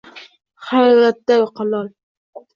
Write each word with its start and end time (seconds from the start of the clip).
Hayratda 0.69 1.37
lol 1.69 1.93